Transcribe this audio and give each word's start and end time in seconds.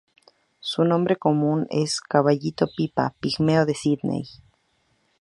Su 0.61 0.83
nombre 0.83 1.15
común 1.15 1.67
es 1.69 2.01
caballito-pipa 2.01 3.13
pigmeo 3.19 3.67
de 3.67 3.75
Sídney. 3.75 4.23